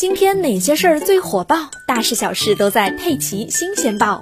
[0.00, 1.70] 今天哪些事儿最火爆？
[1.86, 4.18] 大事小事都在《佩奇新鲜报》。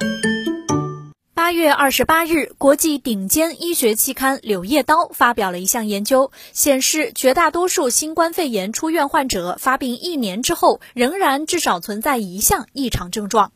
[1.34, 13.52] 八月二十八日，国际顶尖医学期刊《柳叶刀》发表了一项研究，显示绝大多数新冠肺炎出院患者发病一年之后，仍然至少存在一项异常症状。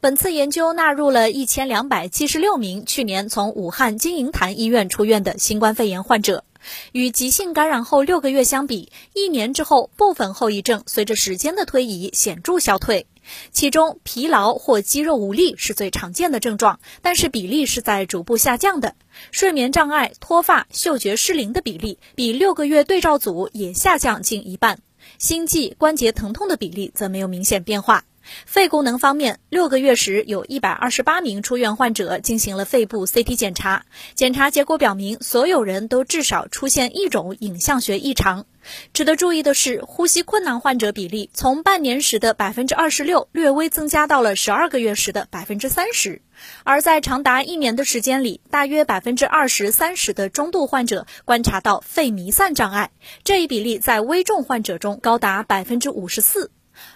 [0.00, 6.42] 本次研究纳入了一千两百七十六名去年从武汉金银潭医院出院的新冠肺炎患者。
[6.92, 13.06] 与急性感染后六个月相比，一年之后部分后遗症随着时间的推移显著消退。
[13.50, 18.94] 其中，疲劳或肌肉无力是最常见的症状，但是比例是在逐步下降的。
[19.32, 24.78] 睡眠障碍、脱发、嗅觉失灵的比例比六个月对照组也下降近一半。
[25.18, 28.04] 心悸、关节疼痛的比例则没有明显变化。
[28.46, 33.84] 肺功能方面，六个月时有一百二十八名出院患者进行了肺部 CT 检查，
[34.14, 38.46] 检查结果表明，所有人都至少出现一种影像学异常。
[38.92, 46.20] 值得注意的是，呼吸困难患者比例从半年时的百分之二十六略微增加到了十二个月时的百分之三十，
[46.64, 52.90] 而在长达一年的时间里，大约百分之二十三十的中度患者观察到肺弥散障碍，
[53.22, 56.50] 这一比例在危重患者中高达百分之五十四。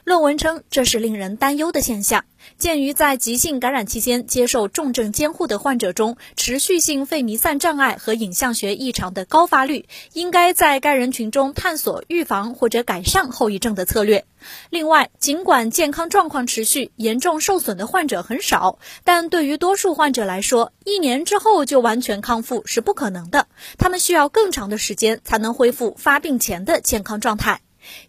[0.04, 2.24] 论文称，这是令人担忧的现象。
[2.56, 14.24] 鉴于在急性感染期间接受重症监护的患者中，持续性肺弥散障碍和影像学异常的高发率，应该在该人群中探索预防或者改善后遗症的策略。
[14.70, 23.46] 另外，尽管健康状况持续严重受损的患者很少，但对于多数患者来说，一年之后就完全康复是不可能的。
[23.76, 27.60] 他们需要更长的时间才能恢复发病前的健康状态。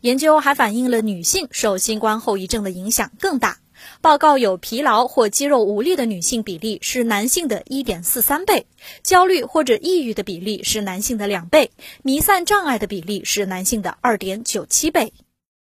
[0.02, 3.58] 研究还反映了女性受新冠后遗症的影响更大。
[4.00, 8.68] 报告有疲劳或肌肉无力的女性比例是男性的一点四三倍，
[9.02, 11.72] 焦虑或者抑郁的比例是男性的两倍，
[12.04, 15.14] 弥散障碍的比例是男性的二点九七倍。